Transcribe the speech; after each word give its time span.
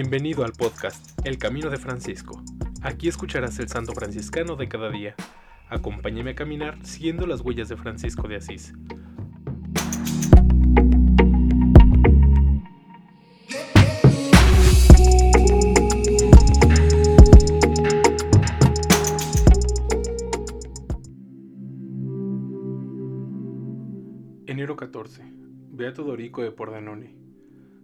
Bienvenido 0.00 0.44
al 0.44 0.52
podcast 0.52 1.18
El 1.26 1.38
Camino 1.38 1.70
de 1.70 1.76
Francisco. 1.76 2.40
Aquí 2.82 3.08
escucharás 3.08 3.58
el 3.58 3.66
santo 3.68 3.94
franciscano 3.94 4.54
de 4.54 4.68
cada 4.68 4.90
día. 4.90 5.16
Acompáñame 5.68 6.30
a 6.30 6.34
caminar 6.36 6.78
siguiendo 6.86 7.26
las 7.26 7.40
huellas 7.40 7.68
de 7.68 7.76
Francisco 7.76 8.28
de 8.28 8.36
Asís. 8.36 8.74
Enero 24.46 24.76
14. 24.76 25.24
Beato 25.72 26.04
Dorico 26.04 26.42
de 26.42 26.52
Pordenone 26.52 27.18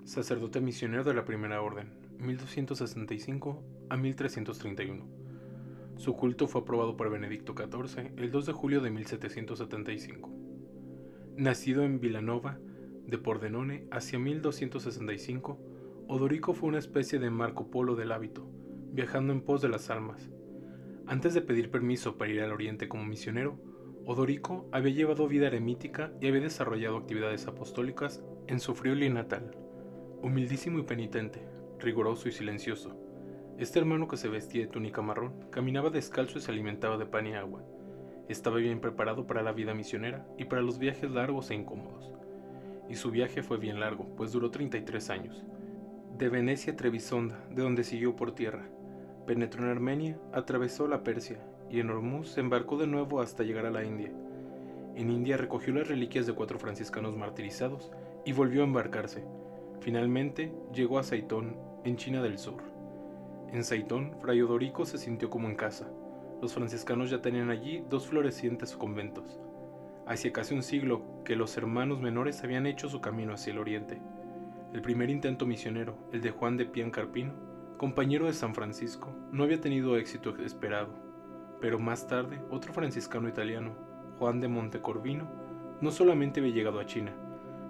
sacerdote 0.04 0.60
misionero 0.60 1.02
de 1.02 1.14
la 1.14 1.24
Primera 1.24 1.62
Orden, 1.62 1.88
1265 2.18 3.62
a 3.90 3.96
1331. 3.96 5.24
Su 5.96 6.14
culto 6.16 6.48
fue 6.48 6.62
aprobado 6.62 6.96
por 6.96 7.10
Benedicto 7.10 7.54
XIV 7.56 8.12
el 8.16 8.30
2 8.30 8.46
de 8.46 8.52
julio 8.52 8.80
de 8.80 8.90
1775. 8.90 10.30
Nacido 11.36 11.82
en 11.84 12.00
Vilanova 12.00 12.58
de 13.06 13.18
Pordenone 13.18 13.86
hacia 13.90 14.18
1265, 14.18 15.58
Odorico 16.08 16.52
fue 16.52 16.68
una 16.68 16.78
especie 16.78 17.18
de 17.18 17.30
Marco 17.30 17.70
Polo 17.70 17.94
del 17.96 18.12
hábito, 18.12 18.46
viajando 18.92 19.32
en 19.32 19.40
pos 19.40 19.62
de 19.62 19.68
las 19.68 19.90
almas. 19.90 20.30
Antes 21.06 21.34
de 21.34 21.42
pedir 21.42 21.70
permiso 21.70 22.16
para 22.16 22.30
ir 22.30 22.40
al 22.40 22.52
Oriente 22.52 22.88
como 22.88 23.04
misionero, 23.04 23.58
Odorico 24.06 24.68
había 24.70 24.92
llevado 24.92 25.28
vida 25.28 25.46
eremítica 25.46 26.12
y 26.20 26.28
había 26.28 26.42
desarrollado 26.42 26.96
actividades 26.96 27.46
apostólicas 27.46 28.22
en 28.46 28.60
su 28.60 28.74
Friuli 28.74 29.08
natal. 29.08 29.56
Humildísimo 30.22 30.78
y 30.78 30.82
penitente, 30.82 31.46
riguroso 31.78 32.28
y 32.28 32.32
silencioso, 32.32 32.96
este 33.56 33.78
hermano 33.78 34.08
que 34.08 34.16
se 34.16 34.28
vestía 34.28 34.62
de 34.62 34.66
túnica 34.66 35.00
marrón 35.00 35.32
caminaba 35.50 35.88
descalzo 35.88 36.38
y 36.38 36.40
se 36.40 36.50
alimentaba 36.50 36.98
de 36.98 37.06
pan 37.06 37.28
y 37.28 37.34
agua. 37.34 37.62
Estaba 38.28 38.56
bien 38.56 38.80
preparado 38.80 39.28
para 39.28 39.42
la 39.42 39.52
vida 39.52 39.74
misionera 39.74 40.26
y 40.36 40.46
para 40.46 40.60
los 40.60 40.80
viajes 40.80 41.08
largos 41.08 41.50
e 41.50 41.54
incómodos. 41.54 42.10
Y 42.88 42.96
su 42.96 43.12
viaje 43.12 43.44
fue 43.44 43.58
bien 43.58 43.78
largo, 43.78 44.08
pues 44.16 44.32
duró 44.32 44.50
33 44.50 45.08
años. 45.10 45.44
De 46.18 46.28
Venecia 46.28 46.72
a 46.72 46.76
Trebisonda, 46.76 47.38
de 47.48 47.62
donde 47.62 47.84
siguió 47.84 48.16
por 48.16 48.34
tierra. 48.34 48.68
Penetró 49.24 49.62
en 49.62 49.70
Armenia, 49.70 50.18
atravesó 50.32 50.88
la 50.88 51.04
Persia 51.04 51.38
y 51.70 51.78
en 51.78 51.90
Hormuz 51.90 52.30
se 52.30 52.40
embarcó 52.40 52.76
de 52.76 52.88
nuevo 52.88 53.20
hasta 53.20 53.44
llegar 53.44 53.66
a 53.66 53.70
la 53.70 53.84
India. 53.84 54.12
En 54.96 55.10
India 55.10 55.36
recogió 55.36 55.72
las 55.72 55.86
reliquias 55.86 56.26
de 56.26 56.34
cuatro 56.34 56.58
franciscanos 56.58 57.16
martirizados 57.16 57.92
y 58.24 58.32
volvió 58.32 58.62
a 58.62 58.66
embarcarse 58.66 59.24
Finalmente 59.80 60.52
llegó 60.72 60.98
a 60.98 61.02
Saitón, 61.02 61.56
en 61.84 61.96
China 61.96 62.22
del 62.22 62.38
Sur. 62.38 62.62
En 63.52 63.62
Saitón, 63.62 64.16
Fray 64.20 64.40
Odorico 64.42 64.84
se 64.84 64.98
sintió 64.98 65.30
como 65.30 65.48
en 65.48 65.54
casa. 65.54 65.88
Los 66.40 66.54
franciscanos 66.54 67.10
ya 67.10 67.22
tenían 67.22 67.50
allí 67.50 67.84
dos 67.88 68.06
florecientes 68.06 68.76
conventos. 68.76 69.40
Hacía 70.06 70.32
casi 70.32 70.54
un 70.54 70.62
siglo 70.62 71.02
que 71.24 71.36
los 71.36 71.56
hermanos 71.56 72.00
menores 72.00 72.42
habían 72.42 72.66
hecho 72.66 72.88
su 72.88 73.00
camino 73.00 73.34
hacia 73.34 73.52
el 73.52 73.58
oriente. 73.58 74.00
El 74.72 74.82
primer 74.82 75.08
intento 75.08 75.46
misionero, 75.46 75.96
el 76.12 76.20
de 76.20 76.30
Juan 76.30 76.56
de 76.56 76.66
Piancarpino, 76.66 77.32
compañero 77.76 78.26
de 78.26 78.32
San 78.32 78.54
Francisco, 78.54 79.14
no 79.30 79.44
había 79.44 79.60
tenido 79.60 79.96
éxito 79.96 80.36
esperado, 80.38 80.92
pero 81.60 81.78
más 81.78 82.06
tarde 82.06 82.42
otro 82.50 82.72
franciscano 82.72 83.28
italiano, 83.28 83.74
Juan 84.18 84.40
de 84.40 84.48
Montecorvino, 84.48 85.30
no 85.80 85.90
solamente 85.90 86.40
había 86.40 86.52
llegado 86.52 86.80
a 86.80 86.86
China, 86.86 87.14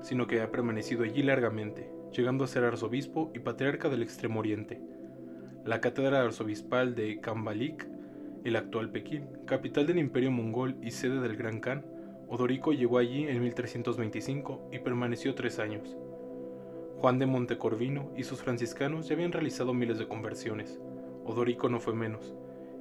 sino 0.05 0.27
que 0.27 0.37
había 0.37 0.53
permanecido 0.53 1.03
allí 1.03 1.23
largamente, 1.23 1.91
llegando 2.13 2.45
a 2.45 2.47
ser 2.47 2.63
arzobispo 2.65 3.33
y 3.35 3.39
patriarca 3.39 3.89
del 3.89 4.03
Extremo 4.03 4.41
Oriente. 4.41 4.79
La 5.65 5.81
cátedra 5.81 6.21
arzobispal 6.21 6.95
de 6.95 7.21
Kambalik, 7.21 7.89
el 8.45 8.57
actual 8.57 8.91
Pekín, 8.91 9.27
capital 9.47 9.87
del 9.87 9.99
Imperio 9.99 10.31
Mongol 10.31 10.77
y 10.83 10.91
sede 10.91 11.21
del 11.21 11.37
Gran 11.37 11.59
Khan, 11.59 11.87
Odorico 12.29 12.75
llegó 12.75 12.99
allí 12.99 13.27
en 13.27 13.41
1325 13.41 14.69
y 14.73 14.79
permaneció 14.81 15.35
tres 15.35 15.59
años. 15.59 15.97
Juan 16.99 17.19
de 17.19 17.25
Montecorvino 17.25 18.13
y 18.15 18.25
sus 18.25 18.43
franciscanos 18.43 19.09
ya 19.09 19.15
habían 19.15 19.33
realizado 19.33 19.73
miles 19.73 19.99
de 19.99 20.07
conversiones. 20.07 20.79
Odorico 21.25 21.71
no 21.71 21.81
fue 21.81 21.95
menos. 21.95 22.35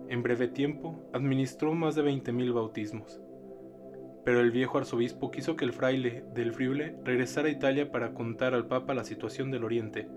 En 0.10 0.24
breve 0.24 0.50
tiempo 0.50 1.00
administró 1.14 1.74
más 1.74 1.96
de 1.96 2.04
20.000 2.04 2.54
bautismos 2.54 3.22
pero 4.24 4.40
el 4.40 4.52
viejo 4.52 4.78
arzobispo 4.78 5.32
quiso 5.32 5.56
que 5.56 5.66
el 5.66 5.74
fraile 5.74 6.24
del 6.34 6.54
Friule 6.54 6.96
regresara 7.04 7.50
a 7.50 7.52
Italia 7.52 7.92
para 7.92 8.14
contar 8.14 8.54
al 8.54 8.68
Papa 8.68 8.94
la 8.94 9.04
situación 9.04 9.52
del 9.52 9.66
Oriente 9.66 10.08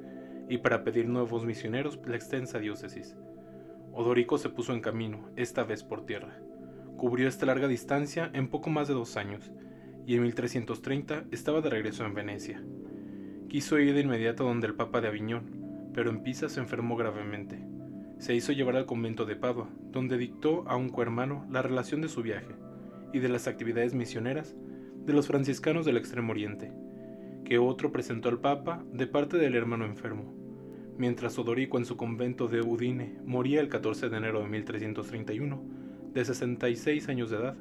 y 0.48 0.58
para 0.58 0.84
pedir 0.84 1.08
nuevos 1.08 1.44
misioneros 1.44 1.98
la 2.06 2.14
extensa 2.14 2.58
diócesis. 2.58 3.16
Odorico 3.92 4.38
se 4.38 4.48
puso 4.48 4.74
en 4.74 4.80
camino, 4.80 5.28
esta 5.34 5.64
vez 5.64 5.82
por 5.82 6.06
tierra. 6.06 6.38
Cubrió 6.96 7.26
esta 7.26 7.46
larga 7.46 7.66
distancia 7.66 8.30
en 8.32 8.48
poco 8.48 8.70
más 8.70 8.86
de 8.86 8.94
dos 8.94 9.16
años, 9.16 9.50
y 10.06 10.14
en 10.14 10.22
1330 10.22 11.24
estaba 11.32 11.60
de 11.60 11.70
regreso 11.70 12.04
en 12.04 12.14
Venecia. 12.14 12.62
Quiso 13.48 13.78
ir 13.78 13.92
de 13.92 14.02
inmediato 14.02 14.44
donde 14.44 14.68
el 14.68 14.74
Papa 14.74 15.00
de 15.00 15.08
Aviñón, 15.08 15.90
pero 15.94 16.10
en 16.10 16.22
Pisa 16.22 16.48
se 16.48 16.60
enfermó 16.60 16.96
gravemente. 16.96 17.58
Se 18.18 18.34
hizo 18.34 18.52
llevar 18.52 18.76
al 18.76 18.86
convento 18.86 19.24
de 19.24 19.34
Padua, 19.34 19.68
donde 19.90 20.16
dictó 20.16 20.68
a 20.68 20.76
un 20.76 20.90
cohermano 20.90 21.44
la 21.50 21.62
relación 21.62 22.00
de 22.02 22.08
su 22.08 22.22
viaje 22.22 22.54
y 23.12 23.18
de 23.18 23.28
las 23.28 23.46
actividades 23.46 23.94
misioneras 23.94 24.56
de 25.04 25.12
los 25.12 25.26
franciscanos 25.26 25.86
del 25.86 25.96
Extremo 25.96 26.32
Oriente, 26.32 26.72
que 27.44 27.58
otro 27.58 27.92
presentó 27.92 28.28
al 28.28 28.40
Papa 28.40 28.84
de 28.92 29.06
parte 29.06 29.36
del 29.38 29.54
hermano 29.54 29.84
enfermo. 29.84 30.34
Mientras 30.98 31.38
Odorico 31.38 31.78
en 31.78 31.84
su 31.84 31.96
convento 31.96 32.48
de 32.48 32.60
Udine 32.60 33.18
moría 33.24 33.60
el 33.60 33.68
14 33.68 34.08
de 34.08 34.16
enero 34.16 34.40
de 34.40 34.48
1331, 34.48 35.62
de 36.12 36.24
66 36.24 37.08
años 37.08 37.30
de 37.30 37.36
edad, 37.36 37.56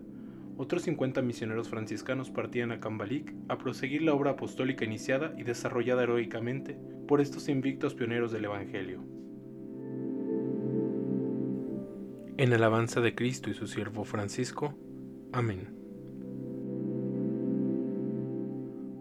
otros 0.58 0.84
50 0.84 1.22
misioneros 1.22 1.68
franciscanos 1.68 2.32
partían 2.32 2.72
a 2.72 2.80
Cambalik 2.80 3.34
a 3.50 3.58
proseguir 3.58 4.02
la 4.04 4.14
obra 4.14 4.32
apostólica 4.32 4.86
iniciada 4.86 5.34
y 5.38 5.44
desarrollada 5.44 6.04
heroicamente 6.04 6.78
por 7.08 7.20
estos 7.20 7.50
invictos 7.50 7.94
pioneros 7.94 8.32
del 8.32 8.46
Evangelio. 8.46 9.04
En 12.38 12.54
alabanza 12.54 13.02
de 13.02 13.16
Cristo 13.16 13.50
y 13.50 13.54
su 13.54 13.68
siervo 13.68 14.06
Francisco, 14.06 14.74
Amén. 15.36 15.68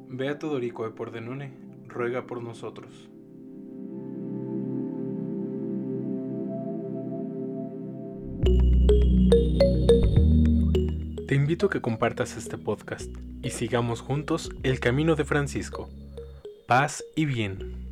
Beato 0.09 0.49
Dorico 0.49 0.83
de 0.83 0.91
Pordenone, 0.91 1.53
ruega 1.87 2.27
por 2.27 2.43
nosotros. 2.43 3.09
Te 11.29 11.37
invito 11.37 11.67
a 11.67 11.71
que 11.71 11.81
compartas 11.81 12.37
este 12.37 12.59
podcast 12.59 13.15
y 13.45 13.51
sigamos 13.51 14.01
juntos 14.01 14.51
el 14.65 14.81
camino 14.81 15.15
de 15.15 15.25
Francisco. 15.25 15.89
Paz 16.67 17.05
y 17.15 17.27
bien. 17.27 17.84